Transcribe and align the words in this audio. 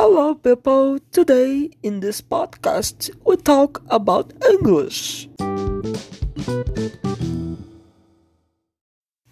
Hello, 0.00 0.32
people. 0.32 1.00
Today 1.10 1.70
in 1.82 1.98
this 1.98 2.20
podcast, 2.20 3.10
we 3.26 3.36
talk 3.36 3.82
about 3.90 4.32
English. 4.48 5.28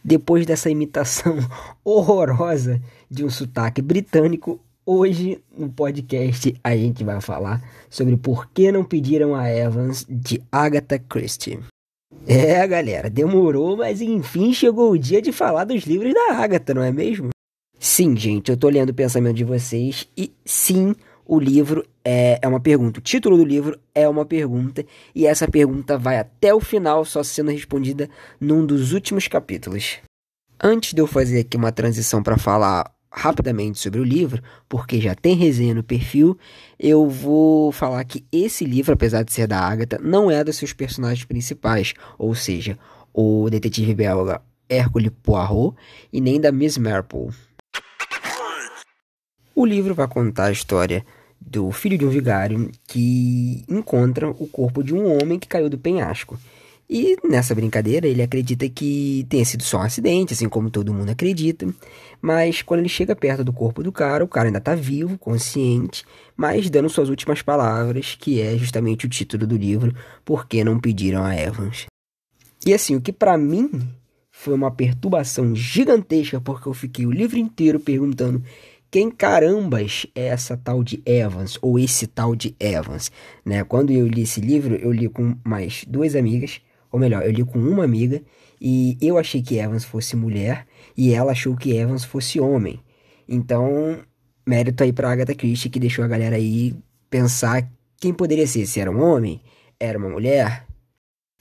Depois 0.05 0.45
dessa 0.45 0.69
imitação 0.69 1.39
horrorosa 1.87 2.83
de 3.09 3.25
um 3.25 3.31
sotaque 3.31 3.81
britânico, 3.81 4.59
hoje 4.85 5.41
no 5.57 5.69
podcast 5.69 6.57
a 6.65 6.77
gente 6.77 7.05
vai 7.05 7.21
falar 7.21 7.63
sobre 7.89 8.17
por 8.17 8.51
que 8.51 8.73
não 8.73 8.83
pediram 8.83 9.37
a 9.37 9.49
Evans 9.49 10.05
de 10.09 10.43
Agatha 10.51 10.99
Christie. 10.99 11.61
É, 12.27 12.67
galera, 12.67 13.09
demorou, 13.09 13.77
mas 13.77 14.01
enfim 14.01 14.53
chegou 14.53 14.91
o 14.91 14.99
dia 14.99 15.23
de 15.23 15.31
falar 15.31 15.63
dos 15.63 15.85
livros 15.85 16.13
da 16.13 16.39
Agatha, 16.39 16.75
não 16.75 16.83
é 16.83 16.91
mesmo? 16.91 17.36
Sim, 17.79 18.17
gente, 18.17 18.51
eu 18.51 18.57
tô 18.57 18.69
lendo 18.69 18.91
o 18.91 18.95
pensamento 18.95 19.37
de 19.37 19.45
vocês 19.45 20.09
e 20.17 20.33
sim, 20.45 20.95
o 21.27 21.39
livro 21.39 21.85
é, 22.05 22.39
é 22.41 22.49
uma 22.49 22.61
pergunta. 22.61 23.01
O 23.01 23.03
título 23.03 23.37
do 23.37 23.45
livro 23.45 23.79
é 23.95 24.09
uma 24.09 24.25
pergunta 24.25 24.85
e 25.15 25.27
essa 25.27 25.47
pergunta 25.47 25.99
vai 25.99 26.19
até 26.19 26.55
o 26.55 26.61
final, 26.61 27.05
só 27.05 27.23
sendo 27.23 27.51
respondida 27.51 28.09
num 28.41 28.65
dos 28.65 28.93
últimos 28.93 29.29
capítulos. 29.29 29.99
Antes 30.63 30.95
de 30.95 31.01
eu 31.01 31.07
fazer 31.07 31.41
aqui 31.41 31.57
uma 31.57 31.71
transição 31.71 32.23
para 32.23 32.39
falar 32.39 32.91
rapidamente 33.11 33.79
sobre 33.79 34.01
o 34.01 34.05
livro, 34.05 34.43
porque 34.69 35.01
já 35.01 35.15
tem 35.15 35.35
resenha 35.35 35.75
no 35.75 35.83
perfil, 35.83 36.37
eu 36.79 37.09
vou 37.09 37.73
falar 37.73 38.05
que 38.05 38.25
esse 38.31 38.65
livro, 38.65 38.93
apesar 38.93 39.23
de 39.23 39.33
ser 39.33 39.47
da 39.47 39.59
Agatha, 39.59 39.99
não 40.03 40.31
é 40.31 40.45
dos 40.45 40.57
seus 40.57 40.73
personagens 40.73 41.25
principais, 41.25 41.95
ou 42.19 42.35
seja, 42.35 42.79
o 43.13 43.49
detetive 43.51 43.95
belga 43.95 44.43
Hercule 44.69 45.11
Poirot 45.11 45.75
e 46.13 46.21
nem 46.21 46.41
da 46.41 46.53
Miss 46.53 46.77
Marple. 46.77 47.31
O 49.59 49.65
livro 49.65 49.95
vai 49.95 50.07
contar 50.07 50.49
a 50.49 50.53
história 50.53 51.03
do 51.41 51.73
filho 51.73 51.97
de 51.97 52.05
um 52.05 52.11
vigário 52.11 52.71
que 52.87 53.65
encontra 53.67 54.29
o 54.29 54.47
corpo 54.47 54.85
de 54.85 54.93
um 54.93 55.17
homem 55.17 55.39
que 55.39 55.49
caiu 55.49 55.71
do 55.71 55.79
penhasco. 55.79 56.39
E 56.91 57.17
nessa 57.25 57.55
brincadeira 57.55 58.07
ele 58.07 58.21
acredita 58.21 58.69
que 58.69 59.25
tenha 59.31 59.47
sido 59.47 59.63
só 59.63 59.79
um 59.79 59.81
acidente, 59.81 60.35
assim 60.35 60.47
como 60.47 60.69
todo 60.69 60.93
mundo 60.93 61.09
acredita. 61.09 61.67
Mas 62.21 62.61
quando 62.61 62.81
ele 62.81 62.89
chega 62.91 63.17
perto 63.17 63.43
do 63.43 63.51
corpo 63.51 63.83
do 63.83 63.91
cara, 63.91 64.23
o 64.23 64.29
cara 64.29 64.49
ainda 64.49 64.59
está 64.59 64.75
vivo, 64.75 65.17
consciente, 65.17 66.05
mas 66.37 66.69
dando 66.69 66.91
suas 66.91 67.09
últimas 67.09 67.41
palavras, 67.41 68.15
que 68.15 68.43
é 68.43 68.59
justamente 68.59 69.07
o 69.07 69.09
título 69.09 69.47
do 69.47 69.57
livro, 69.57 69.97
Por 70.23 70.47
que 70.47 70.63
não 70.63 70.79
pediram 70.79 71.25
a 71.25 71.35
Evans? 71.35 71.87
E 72.67 72.75
assim, 72.75 72.95
o 72.95 73.01
que 73.01 73.11
para 73.11 73.39
mim 73.39 73.71
foi 74.31 74.53
uma 74.53 74.71
perturbação 74.71 75.57
gigantesca, 75.57 76.43
porque 76.43 76.69
eu 76.69 76.75
fiquei 76.75 77.07
o 77.07 77.11
livro 77.11 77.39
inteiro 77.39 77.81
perguntando 77.81 78.45
quem 78.91 79.11
carambas 79.11 80.07
é 80.15 80.27
essa 80.27 80.57
tal 80.57 80.83
de 80.83 81.03
Evans, 81.05 81.59
ou 81.61 81.79
esse 81.79 82.07
tal 82.07 82.37
de 82.37 82.55
Evans, 82.59 83.11
né? 83.45 83.65
Quando 83.65 83.91
eu 83.91 84.07
li 84.07 84.23
esse 84.23 84.41
livro, 84.41 84.75
eu 84.77 84.93
li 84.93 85.09
com 85.09 85.37
mais 85.45 85.85
duas 85.87 86.15
amigas, 86.15 86.61
ou 86.91 86.99
melhor, 86.99 87.25
eu 87.25 87.31
li 87.31 87.45
com 87.45 87.59
uma 87.59 87.85
amiga, 87.85 88.23
e 88.61 88.97
eu 89.01 89.19
achei 89.19 89.43
que 89.43 89.59
Evans 89.59 89.85
fosse 89.85 90.17
mulher, 90.17 90.67
e 90.97 91.13
ela 91.13 91.33
achou 91.33 91.57
que 91.57 91.77
Evans 91.77 92.05
fosse 92.05 92.41
homem. 92.41 92.81
Então, 93.29 94.01
mérito 94.47 94.83
aí 94.83 94.93
pra 94.93 95.11
Agatha 95.11 95.35
Christie, 95.35 95.69
que 95.69 95.81
deixou 95.81 96.05
a 96.05 96.09
galera 96.09 96.37
aí 96.37 96.75
pensar 97.11 97.69
quem 97.99 98.15
poderia 98.15 98.47
ser, 98.47 98.67
se 98.67 98.81
era 98.81 98.91
um 98.91 99.03
homem, 99.03 99.41
era 99.79 99.99
uma 99.99 100.09
mulher. 100.09 100.65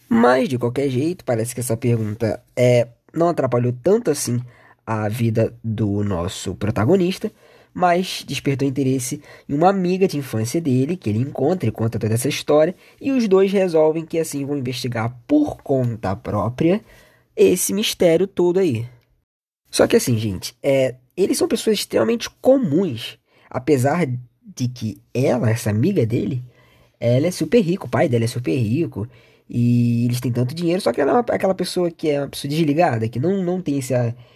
Mas, 0.09 0.49
de 0.49 0.57
qualquer 0.57 0.89
jeito, 0.89 1.23
parece 1.23 1.53
que 1.53 1.61
essa 1.61 1.77
pergunta 1.77 2.43
é, 2.55 2.87
não 3.13 3.29
atrapalhou 3.29 3.73
tanto 3.83 4.11
assim 4.11 4.39
a 4.85 5.09
vida 5.09 5.55
do 5.63 6.03
nosso 6.03 6.55
protagonista, 6.55 7.31
mas 7.73 8.23
despertou 8.25 8.67
interesse 8.67 9.21
em 9.49 9.53
uma 9.53 9.69
amiga 9.69 10.07
de 10.07 10.17
infância 10.17 10.61
dele, 10.61 10.95
que 10.95 11.09
ele 11.09 11.19
encontra 11.19 11.67
e 11.67 11.71
conta 11.71 11.99
toda 11.99 12.13
essa 12.13 12.29
história, 12.29 12.73
e 13.01 13.11
os 13.11 13.27
dois 13.27 13.51
resolvem 13.51 14.05
que 14.05 14.17
assim 14.17 14.45
vão 14.45 14.57
investigar 14.57 15.13
por 15.27 15.57
conta 15.57 16.15
própria 16.15 16.81
esse 17.35 17.73
mistério 17.73 18.27
todo 18.27 18.59
aí. 18.59 18.87
Só 19.69 19.87
que 19.87 19.97
assim, 19.97 20.17
gente, 20.17 20.55
é, 20.63 20.95
eles 21.17 21.37
são 21.37 21.49
pessoas 21.49 21.79
extremamente 21.79 22.29
comuns, 22.41 23.17
apesar 23.49 24.07
de 24.55 24.67
que 24.69 25.01
ela, 25.13 25.49
essa 25.49 25.69
amiga 25.69 26.05
dele, 26.05 26.41
ela 26.97 27.27
é 27.27 27.31
super 27.31 27.59
rica, 27.59 27.85
o 27.85 27.89
pai 27.89 28.07
dela 28.07 28.23
é 28.23 28.27
super 28.27 28.55
rico, 28.55 29.05
e 29.49 30.05
eles 30.05 30.19
têm 30.19 30.31
tanto 30.31 30.55
dinheiro, 30.55 30.81
só 30.81 30.91
que 30.91 30.99
ela 30.99 31.11
é 31.11 31.13
uma, 31.13 31.25
aquela 31.29 31.53
pessoa 31.53 31.91
que 31.91 32.09
é 32.09 32.19
uma 32.19 32.29
pessoa 32.29 32.49
desligada, 32.49 33.07
que 33.07 33.19
não, 33.19 33.43
não 33.43 33.61
tem 33.61 33.77
esse, 33.77 33.93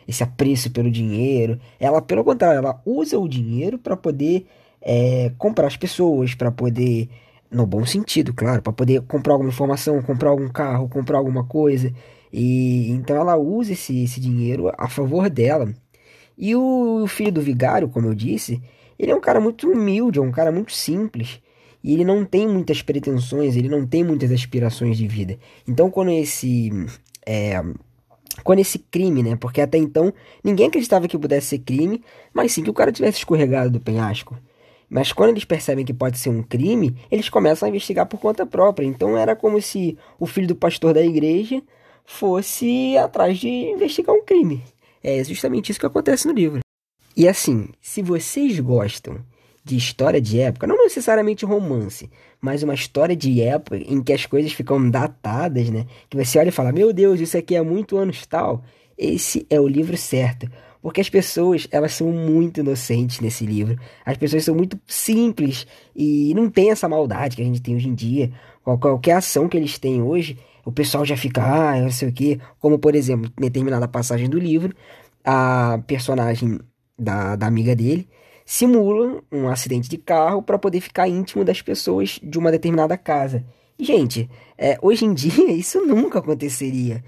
esse 0.07 0.23
apreço 0.23 0.71
pelo 0.71 0.91
dinheiro. 0.91 1.59
Ela, 1.79 2.01
pelo 2.01 2.23
contrário, 2.23 2.59
ela 2.59 2.79
usa 2.85 3.17
o 3.17 3.27
dinheiro 3.27 3.79
para 3.79 3.97
poder 3.97 4.45
é, 4.81 5.31
comprar 5.37 5.67
as 5.67 5.75
pessoas, 5.75 6.35
para 6.35 6.51
poder, 6.51 7.09
no 7.49 7.65
bom 7.65 7.85
sentido, 7.85 8.33
claro, 8.33 8.61
para 8.61 8.71
poder 8.71 9.01
comprar 9.01 9.33
alguma 9.33 9.49
informação, 9.49 10.01
comprar 10.03 10.29
algum 10.29 10.47
carro, 10.47 10.87
comprar 10.87 11.17
alguma 11.17 11.43
coisa. 11.43 11.91
E 12.31 12.91
então 12.91 13.15
ela 13.15 13.35
usa 13.35 13.73
esse, 13.73 14.03
esse 14.03 14.19
dinheiro 14.19 14.71
a 14.77 14.87
favor 14.87 15.27
dela. 15.29 15.73
E 16.37 16.55
o 16.55 17.05
filho 17.07 17.31
do 17.31 17.41
vigário, 17.41 17.89
como 17.89 18.07
eu 18.07 18.13
disse, 18.13 18.61
ele 18.97 19.11
é 19.11 19.15
um 19.15 19.21
cara 19.21 19.41
muito 19.41 19.69
humilde, 19.69 20.19
é 20.19 20.21
um 20.21 20.31
cara 20.31 20.51
muito 20.51 20.71
simples 20.71 21.41
e 21.83 21.93
ele 21.93 22.03
não 22.03 22.25
tem 22.25 22.47
muitas 22.47 22.81
pretensões, 22.81 23.55
ele 23.55 23.69
não 23.69 23.85
tem 23.85 24.03
muitas 24.03 24.31
aspirações 24.31 24.97
de 24.97 25.07
vida. 25.07 25.37
Então, 25.67 25.89
quando 25.89 26.11
esse. 26.11 26.69
É, 27.25 27.61
quando 28.43 28.59
esse 28.59 28.79
crime, 28.79 29.23
né? 29.23 29.35
Porque 29.35 29.61
até 29.61 29.77
então 29.77 30.13
ninguém 30.43 30.67
acreditava 30.67 31.07
que 31.07 31.17
pudesse 31.17 31.47
ser 31.47 31.59
crime, 31.59 32.03
mas 32.33 32.51
sim 32.51 32.63
que 32.63 32.69
o 32.69 32.73
cara 32.73 32.91
tivesse 32.91 33.19
escorregado 33.19 33.69
do 33.69 33.79
penhasco. 33.79 34.37
Mas 34.89 35.13
quando 35.13 35.29
eles 35.31 35.45
percebem 35.45 35.85
que 35.85 35.93
pode 35.93 36.17
ser 36.17 36.29
um 36.29 36.41
crime, 36.41 36.95
eles 37.11 37.29
começam 37.29 37.67
a 37.67 37.69
investigar 37.69 38.07
por 38.07 38.19
conta 38.19 38.45
própria. 38.45 38.85
Então 38.85 39.17
era 39.17 39.35
como 39.35 39.61
se 39.61 39.97
o 40.19 40.25
filho 40.25 40.47
do 40.47 40.55
pastor 40.55 40.93
da 40.93 41.01
igreja 41.01 41.61
fosse 42.03 42.97
atrás 42.97 43.37
de 43.37 43.47
investigar 43.47 44.15
um 44.15 44.23
crime. 44.23 44.63
É 45.03 45.23
justamente 45.23 45.69
isso 45.69 45.79
que 45.79 45.85
acontece 45.85 46.27
no 46.27 46.33
livro. 46.33 46.59
E 47.15 47.27
assim, 47.27 47.69
se 47.81 48.01
vocês 48.01 48.59
gostam 48.59 49.19
de 49.69 49.77
história 49.77 50.19
de 50.19 50.39
época, 50.39 50.65
não 50.65 50.77
necessariamente 50.77 51.45
romance, 51.45 52.09
mas 52.41 52.63
uma 52.63 52.73
história 52.73 53.15
de 53.15 53.41
época 53.41 53.77
em 53.77 54.01
que 54.01 54.11
as 54.11 54.25
coisas 54.25 54.51
ficam 54.51 54.89
datadas, 54.89 55.69
né? 55.69 55.85
Que 56.09 56.17
você 56.17 56.39
olha 56.39 56.49
e 56.49 56.51
fala: 56.51 56.71
"Meu 56.71 56.91
Deus, 56.91 57.19
isso 57.19 57.37
aqui 57.37 57.55
é 57.55 57.61
muito 57.61 57.97
anos 57.97 58.25
tal". 58.25 58.63
Esse 58.97 59.45
é 59.49 59.59
o 59.59 59.67
livro 59.67 59.95
certo, 59.95 60.49
porque 60.81 60.99
as 60.99 61.09
pessoas, 61.09 61.67
elas 61.71 61.93
são 61.93 62.11
muito 62.11 62.61
inocentes 62.61 63.19
nesse 63.19 63.45
livro. 63.45 63.77
As 64.05 64.17
pessoas 64.17 64.43
são 64.43 64.55
muito 64.55 64.79
simples 64.87 65.67
e 65.95 66.33
não 66.33 66.49
tem 66.49 66.71
essa 66.71 66.89
maldade 66.89 67.35
que 67.35 67.41
a 67.41 67.45
gente 67.45 67.61
tem 67.61 67.75
hoje 67.75 67.87
em 67.87 67.93
dia. 67.93 68.31
Qualquer 68.63 69.13
ação 69.13 69.47
que 69.47 69.55
eles 69.55 69.77
têm 69.77 70.01
hoje, 70.01 70.37
o 70.65 70.71
pessoal 70.71 71.05
já 71.05 71.15
fica, 71.15 71.41
ah, 71.43 71.79
não 71.79 71.91
sei 71.91 72.09
o 72.09 72.11
quê. 72.11 72.39
Como, 72.59 72.77
por 72.79 72.95
exemplo, 72.95 73.31
em 73.37 73.41
determinada 73.41 73.87
passagem 73.87 74.29
do 74.29 74.39
livro, 74.39 74.75
a 75.23 75.79
personagem 75.87 76.59
da, 76.97 77.35
da 77.35 77.47
amiga 77.47 77.75
dele, 77.75 78.07
simula 78.49 79.21
um 79.31 79.47
acidente 79.47 79.87
de 79.87 79.95
carro 79.95 80.41
para 80.41 80.57
poder 80.57 80.81
ficar 80.81 81.07
íntimo 81.07 81.45
das 81.45 81.61
pessoas 81.61 82.19
de 82.23 82.35
uma 82.39 82.51
determinada 82.51 82.97
casa. 82.97 83.45
Gente, 83.79 84.27
é, 84.57 84.75
hoje 84.81 85.05
em 85.05 85.13
dia 85.13 85.51
isso 85.51 85.85
nunca 85.85 86.17
aconteceria. 86.17 87.03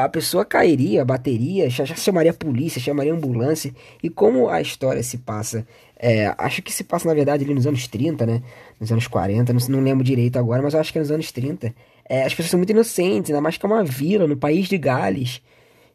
A 0.00 0.08
pessoa 0.08 0.44
cairia, 0.44 1.04
bateria, 1.04 1.68
já, 1.68 1.84
já 1.84 1.96
chamaria 1.96 2.30
a 2.30 2.34
polícia, 2.34 2.80
chamaria 2.80 3.12
a 3.12 3.16
ambulância. 3.16 3.74
E 4.00 4.08
como 4.08 4.48
a 4.48 4.60
história 4.60 5.02
se 5.02 5.18
passa, 5.18 5.66
é, 5.98 6.32
acho 6.38 6.62
que 6.62 6.72
se 6.72 6.84
passa 6.84 7.08
na 7.08 7.14
verdade 7.14 7.42
ali 7.42 7.52
nos 7.52 7.66
anos 7.66 7.88
30, 7.88 8.24
né? 8.24 8.42
Nos 8.78 8.92
anos 8.92 9.08
40, 9.08 9.52
não, 9.52 9.60
não 9.68 9.80
lembro 9.80 10.04
direito 10.04 10.38
agora, 10.38 10.62
mas 10.62 10.76
acho 10.76 10.92
que 10.92 10.98
é 10.98 11.02
nos 11.02 11.10
anos 11.10 11.32
30. 11.32 11.74
É, 12.08 12.22
as 12.22 12.32
pessoas 12.32 12.50
são 12.50 12.60
muito 12.60 12.70
inocentes, 12.70 13.32
ainda 13.32 13.40
mais 13.40 13.58
que 13.58 13.66
é 13.66 13.68
uma 13.68 13.82
vila 13.82 14.28
no 14.28 14.36
país 14.36 14.68
de 14.68 14.78
Gales. 14.78 15.42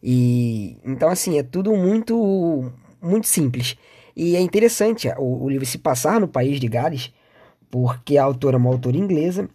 E 0.03 0.75
então, 0.83 1.07
assim, 1.07 1.39
é 1.39 1.43
tudo 1.43 1.73
muito, 1.77 2.69
muito 3.01 3.25
simples. 3.25 3.77
E 4.15 4.35
é 4.35 4.39
interessante 4.39 5.07
o, 5.17 5.43
o 5.43 5.49
livro 5.49 5.65
se 5.65 5.77
passar 5.77 6.19
no 6.19 6.27
país 6.27 6.59
de 6.59 6.67
Gales, 6.67 7.11
porque 7.69 8.17
a 8.17 8.23
autora 8.23 8.57
é 8.57 8.59
uma 8.59 8.69
autora 8.69 8.97
inglesa 8.97 9.49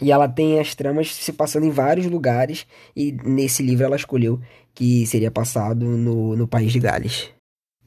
e 0.00 0.12
ela 0.12 0.28
tem 0.28 0.58
as 0.60 0.74
tramas 0.74 1.14
se 1.14 1.32
passando 1.32 1.64
em 1.64 1.70
vários 1.70 2.06
lugares, 2.06 2.66
e 2.94 3.12
nesse 3.24 3.62
livro 3.62 3.84
ela 3.84 3.96
escolheu 3.96 4.40
que 4.74 5.06
seria 5.06 5.30
passado 5.30 5.86
no, 5.86 6.36
no 6.36 6.46
país 6.46 6.72
de 6.72 6.78
Gales. 6.78 7.30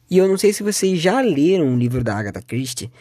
E 0.09 0.17
eu 0.17 0.27
não 0.27 0.37
sei 0.37 0.51
se 0.51 0.63
vocês 0.63 0.99
já 0.99 1.21
leram 1.21 1.73
o 1.73 1.77
livro 1.77 2.03
da 2.03 2.17
Agatha 2.17 2.41
Christie, 2.41 2.91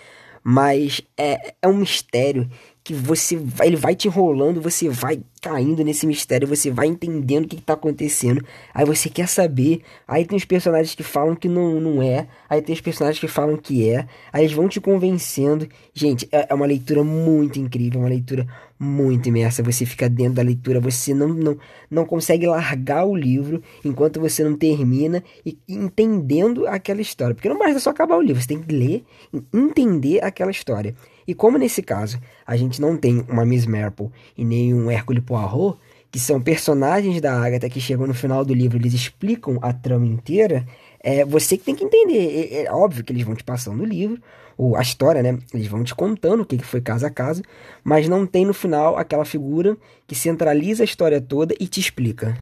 mas 0.44 1.01
é, 1.17 1.55
é 1.62 1.69
um 1.69 1.79
mistério 1.79 2.49
que 2.85 2.93
você 2.93 3.37
vai, 3.37 3.67
ele 3.67 3.77
vai 3.77 3.94
te 3.94 4.09
enrolando, 4.09 4.61
você 4.61 4.89
vai 4.89 5.21
caindo 5.38 5.85
nesse 5.85 6.06
mistério, 6.06 6.46
você 6.46 6.70
vai 6.70 6.87
entendendo 6.87 7.44
o 7.44 7.49
que, 7.49 7.56
está 7.56 7.75
acontecendo. 7.75 8.44
Aí 8.75 8.85
você 8.85 9.08
quer 9.08 9.29
saber. 9.29 9.82
Aí 10.06 10.25
tem 10.25 10.37
os 10.37 10.44
personagens 10.44 10.94
que 10.94 11.02
falam 11.02 11.35
que 11.35 11.49
não, 11.49 11.81
não 11.81 12.02
é. 12.02 12.26
Aí 12.49 12.61
tem 12.61 12.75
os 12.75 12.81
personagens 12.81 13.20
que 13.20 13.29
falam 13.29 13.56
que 13.56 13.88
é. 13.88 14.06
Aí 14.32 14.44
eles 14.44 14.55
vão 14.55 14.69
te 14.69 14.81
convencendo. 14.81 15.69
Gente, 15.94 16.29
é, 16.32 16.46
é 16.50 16.55
uma 16.55 16.67
leitura 16.67 17.02
muito 17.05 17.58
incrível, 17.58 18.00
uma 18.00 18.08
leitura 18.08 18.46
muito 18.79 19.29
imersa. 19.29 19.62
Você 19.62 19.85
fica 19.85 20.08
dentro 20.08 20.35
da 20.35 20.43
leitura, 20.43 20.81
você 20.81 21.12
não, 21.12 21.29
não, 21.29 21.58
não 21.91 22.05
consegue 22.05 22.46
largar 22.46 23.05
o 23.05 23.17
livro 23.17 23.62
enquanto 23.84 24.20
você 24.20 24.44
não 24.44 24.56
termina 24.56 25.23
e 25.44 25.58
entendendo 25.69 26.67
aquela 26.67 27.00
história. 27.00 27.34
Porque 27.34 27.49
não 27.49 27.58
basta 27.58 27.81
só 27.81 27.91
acabar 27.91 28.17
o 28.17 28.23
livro, 28.23 28.41
você 28.41 28.49
tem 28.49 28.62
que 28.62 28.75
ler 28.75 29.05
e 29.32 29.43
entender 29.52 30.23
aquela 30.23 30.50
história. 30.50 30.94
E 31.26 31.34
como 31.34 31.58
nesse 31.58 31.82
caso 31.82 32.19
a 32.46 32.56
gente 32.56 32.81
não 32.81 32.96
tem 32.96 33.23
uma 33.29 33.44
Miss 33.44 33.67
Marple 33.67 34.08
e 34.34 34.44
nem 34.44 34.73
um 34.73 34.91
Hércules 34.91 35.23
Poirot, 35.29 35.79
que 36.11 36.19
são 36.19 36.41
personagens 36.41 37.21
da 37.21 37.39
Agatha 37.39 37.69
que 37.69 37.81
chegam 37.81 38.07
no 38.07 38.15
final 38.15 38.43
do 38.43 38.55
livro, 38.55 38.79
eles 38.79 38.95
explicam 38.95 39.59
a 39.61 39.75
trama 39.75 40.07
inteira, 40.07 40.67
é 41.01 41.23
você 41.23 41.59
que 41.59 41.65
tem 41.65 41.75
que 41.75 41.85
entender. 41.85 42.51
É, 42.51 42.65
é 42.65 42.73
óbvio 42.73 43.05
que 43.05 43.13
eles 43.13 43.25
vão 43.25 43.35
te 43.35 43.45
passando 43.45 43.77
no 43.77 43.85
livro, 43.85 44.19
ou 44.57 44.75
a 44.75 44.81
história, 44.81 45.23
né? 45.23 45.39
Eles 45.53 45.67
vão 45.67 45.85
te 45.85 45.95
contando 45.95 46.41
o 46.41 46.47
que 46.47 46.59
foi 46.59 46.81
caso 46.81 47.07
a 47.07 47.11
caso, 47.11 47.43
mas 47.85 48.09
não 48.09 48.27
tem 48.27 48.47
no 48.47 48.55
final 48.55 48.97
aquela 48.97 49.25
figura 49.25 49.77
que 50.07 50.15
centraliza 50.15 50.83
a 50.83 50.87
história 50.87 51.21
toda 51.21 51.55
e 51.61 51.69
te 51.69 51.79
explica. 51.79 52.37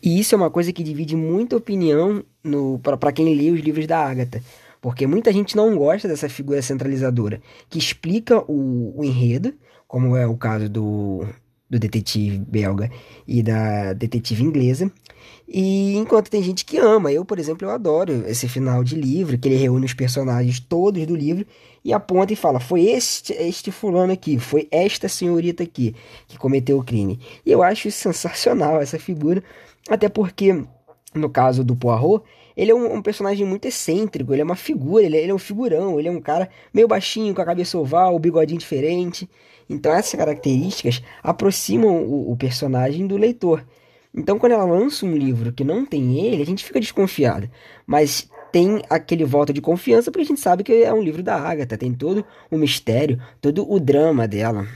E 0.00 0.20
isso 0.20 0.34
é 0.34 0.38
uma 0.38 0.50
coisa 0.50 0.72
que 0.72 0.84
divide 0.84 1.16
muita 1.16 1.56
opinião 1.56 2.24
para 3.00 3.12
quem 3.12 3.34
lê 3.34 3.50
os 3.50 3.60
livros 3.60 3.86
da 3.86 3.98
Agatha. 3.98 4.40
Porque 4.80 5.08
muita 5.08 5.32
gente 5.32 5.56
não 5.56 5.76
gosta 5.76 6.06
dessa 6.06 6.28
figura 6.28 6.62
centralizadora 6.62 7.42
que 7.68 7.80
explica 7.80 8.38
o, 8.48 8.94
o 8.96 9.04
enredo, 9.04 9.52
como 9.88 10.16
é 10.16 10.24
o 10.24 10.36
caso 10.36 10.68
do, 10.68 11.26
do 11.68 11.78
detetive 11.78 12.38
belga 12.38 12.90
e 13.26 13.42
da 13.42 13.92
detetive 13.92 14.42
inglesa. 14.42 14.90
E 15.46 15.96
enquanto 15.96 16.30
tem 16.30 16.42
gente 16.42 16.64
que 16.64 16.78
ama, 16.78 17.12
eu, 17.12 17.24
por 17.24 17.38
exemplo, 17.38 17.66
eu 17.66 17.70
adoro 17.70 18.24
esse 18.26 18.48
final 18.48 18.84
de 18.84 18.94
livro, 18.94 19.38
que 19.38 19.48
ele 19.48 19.56
reúne 19.56 19.86
os 19.86 19.94
personagens 19.94 20.60
todos 20.60 21.06
do 21.06 21.16
livro 21.16 21.46
e 21.84 21.92
aponta 21.92 22.32
e 22.32 22.36
fala: 22.36 22.60
foi 22.60 22.82
este, 22.82 23.32
este 23.32 23.70
fulano 23.70 24.12
aqui, 24.12 24.38
foi 24.38 24.68
esta 24.70 25.08
senhorita 25.08 25.62
aqui 25.62 25.94
que 26.26 26.38
cometeu 26.38 26.78
o 26.78 26.84
crime. 26.84 27.18
E 27.44 27.50
eu 27.50 27.62
acho 27.62 27.90
sensacional 27.90 28.80
essa 28.80 28.98
figura, 28.98 29.42
até 29.88 30.08
porque 30.08 30.64
no 31.14 31.30
caso 31.30 31.64
do 31.64 31.74
Poirot, 31.74 32.24
ele 32.56 32.70
é 32.70 32.74
um, 32.74 32.96
um, 32.96 33.02
personagem 33.02 33.46
muito 33.46 33.66
excêntrico, 33.66 34.32
ele 34.32 34.42
é 34.42 34.44
uma 34.44 34.56
figura, 34.56 35.04
ele 35.04 35.16
é, 35.16 35.22
ele 35.22 35.30
é, 35.30 35.34
um 35.34 35.38
figurão, 35.38 35.98
ele 35.98 36.08
é 36.08 36.10
um 36.10 36.20
cara 36.20 36.48
meio 36.72 36.88
baixinho, 36.88 37.34
com 37.34 37.40
a 37.40 37.44
cabeça 37.44 37.78
oval, 37.78 38.14
o 38.14 38.18
bigodinho 38.18 38.58
diferente. 38.58 39.28
Então 39.70 39.92
essas 39.92 40.18
características 40.18 41.02
aproximam 41.22 42.02
o, 42.02 42.32
o 42.32 42.36
personagem 42.36 43.06
do 43.06 43.16
leitor. 43.16 43.64
Então 44.14 44.38
quando 44.38 44.52
ela 44.52 44.64
lança 44.64 45.06
um 45.06 45.16
livro 45.16 45.52
que 45.52 45.62
não 45.62 45.86
tem 45.86 46.26
ele, 46.26 46.42
a 46.42 46.46
gente 46.46 46.64
fica 46.64 46.80
desconfiado. 46.80 47.48
Mas 47.86 48.28
tem 48.50 48.82
aquele 48.88 49.24
voto 49.24 49.52
de 49.52 49.60
confiança 49.60 50.10
porque 50.10 50.24
a 50.24 50.28
gente 50.28 50.40
sabe 50.40 50.64
que 50.64 50.72
é 50.82 50.92
um 50.92 51.02
livro 51.02 51.22
da 51.22 51.36
Agatha, 51.36 51.76
tem 51.76 51.92
todo 51.92 52.24
o 52.50 52.56
mistério, 52.56 53.20
todo 53.40 53.70
o 53.70 53.78
drama 53.78 54.26
dela. 54.26 54.66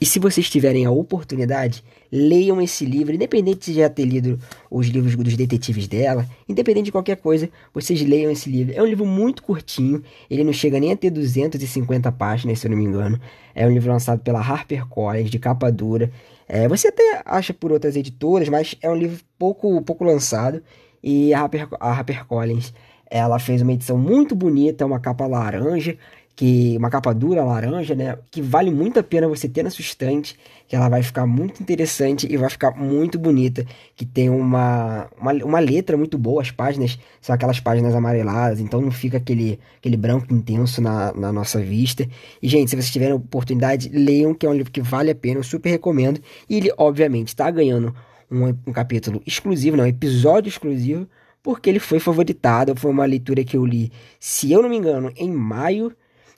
E 0.00 0.06
se 0.06 0.18
vocês 0.18 0.50
tiverem 0.50 0.84
a 0.84 0.90
oportunidade, 0.90 1.82
leiam 2.10 2.60
esse 2.60 2.84
livro, 2.84 3.14
independente 3.14 3.72
de 3.72 3.78
já 3.78 3.88
ter 3.88 4.04
lido 4.04 4.38
os 4.70 4.88
livros 4.88 5.14
dos 5.16 5.36
detetives 5.36 5.86
dela, 5.86 6.26
independente 6.48 6.86
de 6.86 6.92
qualquer 6.92 7.16
coisa, 7.16 7.48
vocês 7.72 8.02
leiam 8.02 8.30
esse 8.30 8.50
livro. 8.50 8.74
É 8.76 8.82
um 8.82 8.86
livro 8.86 9.06
muito 9.06 9.42
curtinho, 9.42 10.02
ele 10.28 10.44
não 10.44 10.52
chega 10.52 10.80
nem 10.80 10.92
a 10.92 10.96
ter 10.96 11.10
250 11.10 12.10
páginas, 12.12 12.58
se 12.58 12.66
eu 12.66 12.70
não 12.70 12.78
me 12.78 12.84
engano. 12.84 13.18
É 13.54 13.66
um 13.66 13.72
livro 13.72 13.90
lançado 13.90 14.20
pela 14.20 14.40
HarperCollins, 14.40 15.30
de 15.30 15.38
capa 15.38 15.70
dura. 15.70 16.10
É, 16.48 16.68
você 16.68 16.88
até 16.88 17.22
acha 17.24 17.54
por 17.54 17.72
outras 17.72 17.96
editoras, 17.96 18.48
mas 18.48 18.74
é 18.82 18.90
um 18.90 18.96
livro 18.96 19.22
pouco, 19.38 19.80
pouco 19.82 20.04
lançado. 20.04 20.62
E 21.02 21.32
a, 21.32 21.40
Harper, 21.40 21.68
a 21.78 21.90
HarperCollins, 21.92 22.72
ela 23.10 23.38
fez 23.38 23.62
uma 23.62 23.72
edição 23.72 23.96
muito 23.96 24.34
bonita, 24.34 24.84
uma 24.84 24.98
capa 24.98 25.26
laranja, 25.26 25.96
que 26.36 26.76
uma 26.76 26.90
capa 26.90 27.14
dura 27.14 27.44
laranja, 27.44 27.94
né, 27.94 28.18
que 28.30 28.42
vale 28.42 28.70
muito 28.70 28.98
a 28.98 29.02
pena 29.02 29.28
você 29.28 29.48
ter 29.48 29.62
na 29.62 29.70
sua 29.70 29.82
estante, 29.82 30.36
que 30.66 30.74
ela 30.74 30.88
vai 30.88 31.02
ficar 31.02 31.26
muito 31.26 31.62
interessante 31.62 32.26
e 32.28 32.36
vai 32.36 32.50
ficar 32.50 32.72
muito 32.72 33.18
bonita, 33.18 33.64
que 33.94 34.04
tem 34.04 34.28
uma, 34.28 35.08
uma, 35.16 35.32
uma 35.32 35.58
letra 35.60 35.96
muito 35.96 36.18
boa, 36.18 36.42
as 36.42 36.50
páginas 36.50 36.98
são 37.20 37.34
aquelas 37.34 37.60
páginas 37.60 37.94
amareladas, 37.94 38.58
então 38.58 38.80
não 38.80 38.90
fica 38.90 39.18
aquele, 39.18 39.60
aquele 39.78 39.96
branco 39.96 40.32
intenso 40.34 40.80
na, 40.80 41.12
na 41.14 41.32
nossa 41.32 41.60
vista. 41.60 42.08
E, 42.42 42.48
gente, 42.48 42.70
se 42.70 42.76
vocês 42.76 42.90
tiverem 42.90 43.14
oportunidade, 43.14 43.88
leiam, 43.90 44.34
que 44.34 44.44
é 44.44 44.50
um 44.50 44.54
livro 44.54 44.72
que 44.72 44.80
vale 44.80 45.10
a 45.10 45.14
pena, 45.14 45.38
eu 45.38 45.44
super 45.44 45.70
recomendo. 45.70 46.20
E 46.48 46.56
ele, 46.56 46.72
obviamente, 46.76 47.28
está 47.28 47.48
ganhando 47.50 47.94
um, 48.28 48.48
um 48.66 48.72
capítulo 48.72 49.22
exclusivo, 49.24 49.76
não, 49.76 49.84
um 49.84 49.88
episódio 49.88 50.48
exclusivo, 50.48 51.06
porque 51.42 51.68
ele 51.70 51.78
foi 51.78 52.00
favoritado, 52.00 52.74
foi 52.74 52.90
uma 52.90 53.04
leitura 53.04 53.44
que 53.44 53.56
eu 53.56 53.64
li, 53.64 53.92
se 54.18 54.50
eu 54.50 54.62
não 54.62 54.68
me 54.68 54.76
engano, 54.76 55.12
em 55.16 55.30
maio 55.30 55.94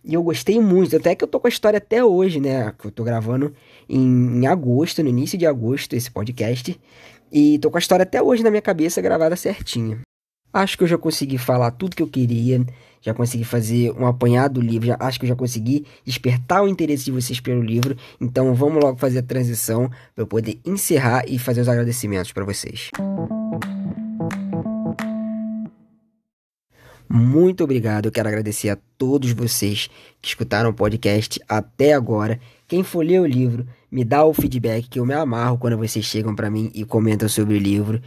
e 0.06 0.14
eu 0.14 0.23
gostei 0.23 0.61
muito, 0.61 0.97
até 0.97 1.17
que 1.17 1.25
eu 1.25 1.29
tô 1.29 1.41
com 1.41 1.49
a 1.49 1.50
história 1.50 1.79
até 1.79 2.05
hoje, 2.05 2.38
né? 2.38 2.73
Que 2.79 2.87
eu 2.87 2.93
tô 2.93 3.03
gravando 3.03 3.53
em, 3.88 4.47
agosto, 4.47 5.03
no 5.03 5.08
início 5.08 5.37
de 5.37 5.44
agosto, 5.44 5.97
esse 5.97 6.08
podcast. 6.08 6.79
E 7.32 7.58
tô 7.58 7.73
com 7.73 7.76
a 7.76 7.81
história 7.81 8.05
até 8.05 8.23
hoje 8.23 8.41
na 8.44 8.50
minha 8.50 8.62
cabeça 8.62 9.03
gravada 9.03 9.35
certinha. 9.35 9.99
Acho 10.53 10.79
que 10.79 10.85
eu 10.85 10.88
já 10.88 10.97
consegui 10.97 11.38
falar 11.38 11.73
tudo 11.73 11.97
que 11.97 12.03
eu 12.03 12.06
queria, 12.06 12.64
já 13.00 13.12
consegui 13.12 13.43
fazer 13.43 13.91
um 13.99 14.06
apanhado 14.06 14.55
do 14.55 14.61
livro, 14.61 14.87
já, 14.87 14.97
acho 15.00 15.19
que 15.19 15.25
eu 15.26 15.29
já 15.29 15.37
consegui 15.37 15.85
despertar 16.05 16.62
o 16.62 16.69
interesse 16.69 17.06
de 17.06 17.11
vocês 17.11 17.41
pelo 17.41 17.61
livro. 17.61 17.97
Então 18.20 18.55
vamos 18.55 18.82
logo 18.82 18.97
fazer 18.97 19.19
a 19.19 19.23
transição 19.23 19.91
para 20.14 20.23
eu 20.23 20.26
poder 20.26 20.61
encerrar 20.64 21.25
e 21.26 21.37
fazer 21.37 21.62
os 21.62 21.69
agradecimentos 21.69 22.31
para 22.31 22.44
vocês. 22.44 22.91
Muito 27.08 27.62
obrigado. 27.62 28.06
Eu 28.06 28.12
quero 28.12 28.29
agradecer 28.29 28.69
a 28.69 28.79
todos 28.99 29.31
vocês 29.32 29.88
que 30.20 30.29
escutaram 30.29 30.70
o 30.70 30.75
podcast 30.75 31.41
até 31.49 31.93
agora. 31.93 32.41
Quem 32.67 32.82
for 32.82 33.05
ler 33.05 33.20
o 33.20 33.26
livro, 33.26 33.67
me 33.91 34.05
dá 34.05 34.25
o 34.25 34.35
feedback 34.35 34.88
que 34.88 34.99
eu 34.99 35.06
me 35.06 35.14
amarro 35.14 35.58
quando 35.58 35.76
vocês 35.76 36.05
chegam 36.05 36.35
para 36.35 36.50
mim 36.50 36.70
e 36.75 36.85
comentam 36.85 37.29
sobre 37.29 37.55
o 37.55 37.58
livro. 37.58 38.03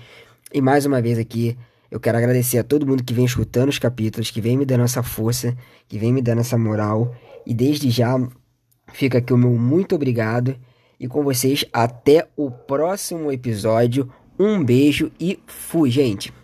E 0.53 0.61
mais 0.61 0.85
uma 0.85 1.01
vez 1.01 1.17
aqui, 1.17 1.57
eu 1.89 1.99
quero 1.99 2.17
agradecer 2.17 2.57
a 2.57 2.63
todo 2.63 2.85
mundo 2.85 3.03
que 3.03 3.13
vem 3.13 3.25
escutando 3.25 3.69
os 3.69 3.79
capítulos, 3.79 4.29
que 4.29 4.41
vem 4.41 4.57
me 4.57 4.65
dando 4.65 4.83
essa 4.83 5.01
força, 5.01 5.55
que 5.87 5.97
vem 5.97 6.11
me 6.11 6.21
dando 6.21 6.41
essa 6.41 6.57
moral. 6.57 7.15
E 7.45 7.53
desde 7.53 7.89
já 7.89 8.19
fica 8.91 9.19
aqui 9.19 9.33
o 9.33 9.37
meu 9.37 9.51
muito 9.51 9.95
obrigado. 9.95 10.55
E 10.99 11.07
com 11.07 11.23
vocês 11.23 11.63
até 11.71 12.27
o 12.35 12.51
próximo 12.51 13.31
episódio. 13.31 14.11
Um 14.37 14.63
beijo 14.63 15.11
e 15.19 15.39
fui, 15.47 15.89
gente! 15.89 16.38